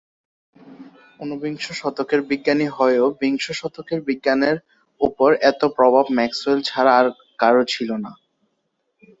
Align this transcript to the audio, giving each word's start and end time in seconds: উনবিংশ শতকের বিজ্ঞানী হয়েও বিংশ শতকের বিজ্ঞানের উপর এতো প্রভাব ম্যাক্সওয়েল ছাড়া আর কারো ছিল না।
উনবিংশ 1.19 1.65
শতকের 1.79 2.21
বিজ্ঞানী 2.29 2.67
হয়েও 2.77 3.05
বিংশ 3.21 3.45
শতকের 3.59 3.99
বিজ্ঞানের 4.07 4.57
উপর 5.01 5.29
এতো 5.49 5.65
প্রভাব 5.77 6.05
ম্যাক্সওয়েল 6.17 6.59
ছাড়া 6.65 6.91
আর 6.99 7.07
কারো 7.39 7.63
ছিল 7.73 7.89
না। 8.03 8.11